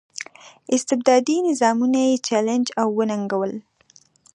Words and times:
استبدادي 0.75 1.37
نظامونه 1.47 1.99
یې 2.09 2.15
چلنج 2.27 2.65
او 2.81 2.87
وننګول. 2.97 3.51